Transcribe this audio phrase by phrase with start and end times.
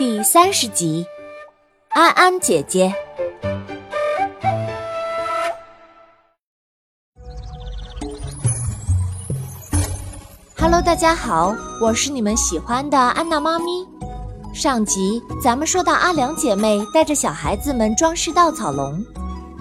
[0.00, 1.04] 第三十集，
[1.90, 2.90] 安安姐姐。
[10.58, 13.86] Hello，大家好，我是你们喜欢的安娜妈咪。
[14.54, 19.04] 上集咱们说到阿良姐妹带着小孩子们装饰稻草龙，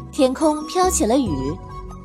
[0.10, 1.54] 天空飘起了雨，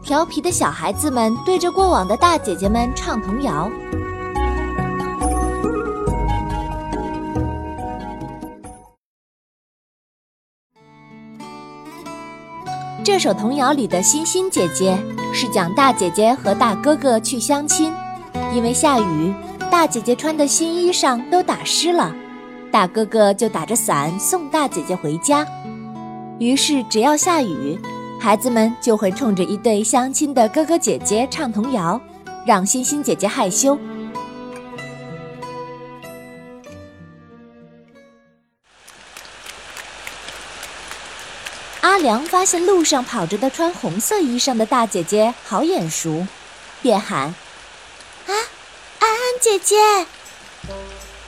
[0.02, 3.70] 调皮的小孩子们对着过往的大姐姐们唱童谣。
[13.04, 14.98] 这首童谣里的欣欣姐姐
[15.34, 17.92] 是讲大姐姐和大哥哥去相亲，
[18.54, 19.34] 因为下雨，
[19.70, 22.14] 大姐姐穿的新衣裳都打湿了，
[22.72, 25.46] 大哥哥就打着伞送大姐姐回家。
[26.38, 27.78] 于是只要下雨，
[28.18, 32.00] 孩子们就会冲着一对相亲的哥哥姐姐唱童谣，
[32.46, 33.78] 让欣欣姐姐害羞。
[41.84, 46.26] 阿良发现路上跑着的穿红色衣裳的大姐姐好眼熟，
[46.80, 47.34] 便喊
[48.26, 48.32] ：“啊，
[49.00, 49.76] 安安姐姐！”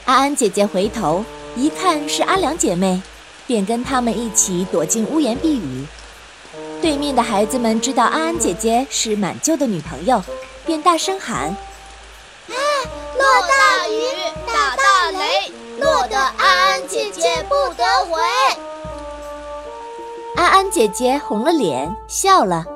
[0.06, 1.22] 安安姐姐回头
[1.56, 3.02] 一看是阿良姐妹，
[3.46, 5.86] 便跟她们一起躲进屋檐避雨。
[6.80, 10.24] 对面的孩子们知道安安姐姐是满舅的女朋友，
[10.64, 11.54] 便大声喊
[12.48, 12.56] ：“啊，
[13.18, 14.08] 落大雨，
[14.46, 18.18] 打大雷，落得安安姐姐不得回。”
[20.36, 22.66] 安安姐姐红了脸，笑了：“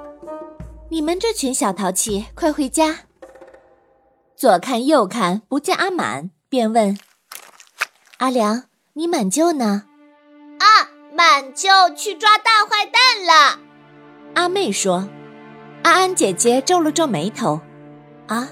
[0.89, 3.01] 你们这群小淘气，快回家。”
[4.35, 6.99] 左看右看，不见阿满，便问
[8.17, 9.85] ：“阿良，你满舅呢
[10.59, 13.61] ？”“啊，满舅去抓大坏蛋了。”
[14.35, 15.07] 阿妹说。
[15.83, 17.61] 安安姐姐皱了皱眉头
[18.29, 18.49] ：“啊，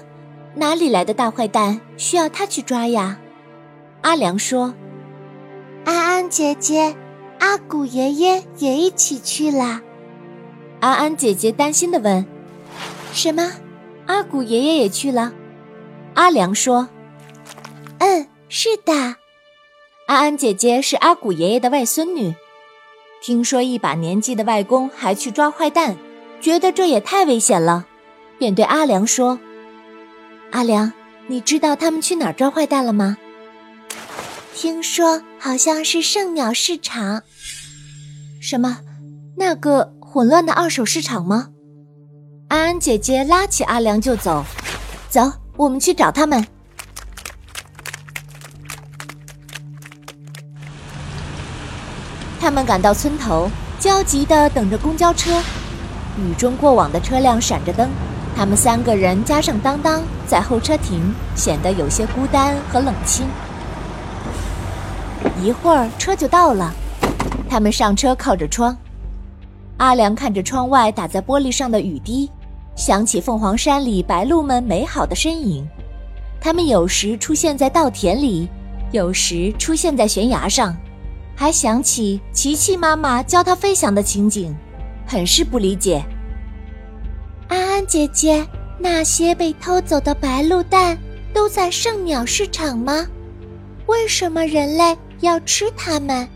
[0.55, 1.79] 哪里来的大坏蛋？
[1.95, 3.19] 需要他去抓呀？”
[4.01, 4.73] 阿良说
[5.85, 6.95] ：“安安姐姐。”
[7.39, 9.81] 阿古爷爷也一起去了，
[10.79, 12.25] 安安姐姐担心的问
[13.11, 13.51] ：“什么？
[14.05, 15.33] 阿古爷爷也去了？”
[16.15, 16.89] 阿良说
[17.99, 18.93] ：“嗯，是的。”
[20.07, 22.33] 安安姐姐是阿古爷爷的外孙女，
[23.21, 25.95] 听说一把年纪的外公还去抓坏蛋，
[26.41, 27.85] 觉得这也太危险了，
[28.37, 29.39] 便对阿良说
[30.51, 30.91] ：“阿良，
[31.27, 33.17] 你知道他们去哪儿抓坏蛋了吗？”
[34.53, 37.23] 听说好像是圣鸟市场，
[38.41, 38.79] 什么？
[39.37, 41.49] 那个混乱的二手市场吗？
[42.49, 44.43] 安安姐姐拉起阿良就走，
[45.09, 46.45] 走，我们去找他们。
[52.39, 53.49] 他们赶到村头，
[53.79, 55.41] 焦急地等着公交车。
[56.17, 57.89] 雨中过往的车辆闪着灯，
[58.35, 63.25] 他们三个人加上当当在候车亭，显得有些孤单和冷清。
[65.41, 66.73] 一会儿车就到了，
[67.49, 68.75] 他们上车靠着窗。
[69.77, 72.29] 阿良看着窗外打在玻璃上的雨滴，
[72.75, 75.65] 想起凤凰山里白鹭们美好的身影。
[76.41, 78.49] 它们有时出现在稻田里，
[78.91, 80.75] 有时出现在悬崖上，
[81.35, 84.53] 还想起琪琪妈妈教它飞翔的情景，
[85.05, 86.03] 很是不理解。
[87.47, 88.45] 安安姐姐，
[88.77, 90.97] 那些被偷走的白鹭蛋
[91.33, 93.07] 都在圣鸟市场吗？
[93.85, 94.97] 为什么人类？
[95.21, 96.27] 要吃它们，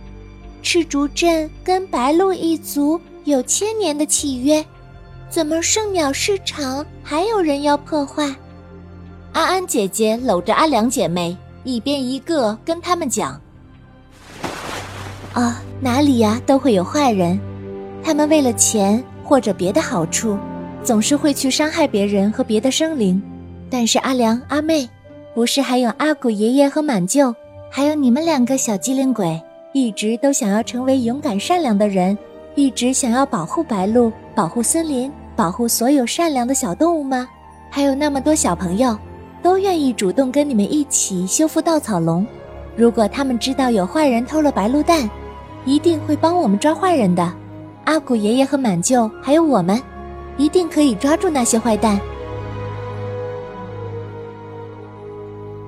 [0.61, 4.63] 赤竹镇跟白鹿一族有千年的契约，
[5.29, 8.33] 怎么圣鸟市场还有人要破坏？
[9.31, 13.39] 安安姐姐搂着阿良姐妹，一边一个跟他们讲
[15.33, 17.39] ：“哦，哪里呀都会有坏人，
[18.03, 20.37] 他们为了钱或者别的好处，
[20.83, 23.21] 总是会去伤害别人和别的生灵。
[23.69, 24.87] 但是阿良、阿妹，
[25.33, 27.33] 不是还有阿古爷爷和满舅？”
[27.75, 29.41] 还有你们两个小机灵鬼，
[29.71, 32.15] 一直都想要成为勇敢善良的人，
[32.53, 37.27] 一直想要保护白鹿、保护森林、保护所有善良的小动物吗？
[37.71, 38.95] 还有那么多小朋友，
[39.41, 42.23] 都愿意主动跟你们一起修复稻草龙。
[42.75, 45.09] 如果他们知道有坏人偷了白鹿蛋，
[45.65, 47.33] 一定会帮我们抓坏人的。
[47.85, 49.81] 阿古爷爷和满舅还有我们，
[50.37, 51.99] 一定可以抓住那些坏蛋。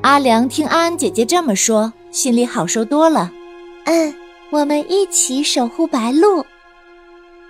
[0.06, 3.32] 阿良听安安姐姐这么说，心里好受多了。
[3.86, 4.14] 嗯，
[4.52, 6.46] 我们一起守护白鹿。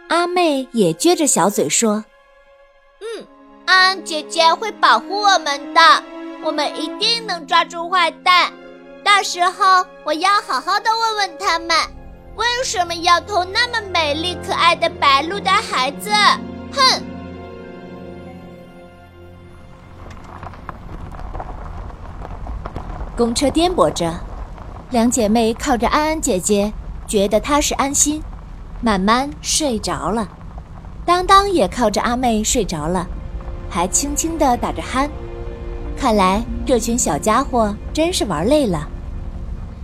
[0.08, 2.06] 阿妹也撅着小嘴说
[3.04, 3.28] ：“嗯，
[3.66, 5.82] 安安姐姐会保护我们的，
[6.46, 8.50] 我们一定能抓住坏蛋。
[9.04, 11.76] 到时候我要好好的问问他们，
[12.38, 16.10] 为什么要偷那么美丽可爱的白鹿的孩子？
[16.72, 17.04] 哼！”
[23.18, 24.14] 公车颠簸着，
[24.90, 26.74] 两姐妹靠着安安姐姐，
[27.08, 28.22] 觉得踏实安心，
[28.82, 30.28] 慢慢睡着了。
[31.06, 33.08] 当当也靠着阿妹睡着了，
[33.70, 35.10] 还轻轻地打着鼾。
[35.98, 38.86] 看来这群小家伙真是玩累了。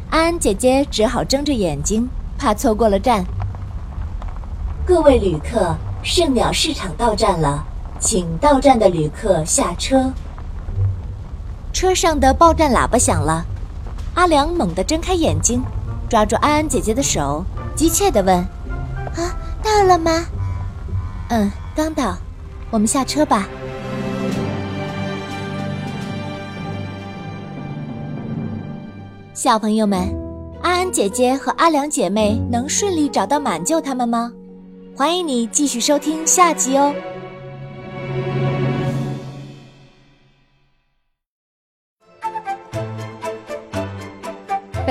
[0.09, 3.23] 安安姐姐只好睁着眼睛，怕错过了站。
[4.85, 5.73] 各位旅客，
[6.03, 7.65] 圣鸟市场到站了，
[7.97, 10.11] 请到站的旅客下车。
[11.81, 13.43] 车上的报站喇叭响了，
[14.13, 15.63] 阿良猛地睁开眼睛，
[16.07, 17.43] 抓住安安姐姐的手，
[17.75, 18.37] 急切地问
[19.17, 19.33] ：“啊，
[19.63, 20.23] 到了吗
[21.29, 22.15] ？”“嗯，刚到，
[22.69, 23.47] 我们下车吧。”
[29.33, 30.15] 小朋友们，
[30.61, 34.31] 安安姐姐和阿良姐妹能顺利找到满救他们吗？
[34.95, 36.93] 欢迎你继续收听下集哦。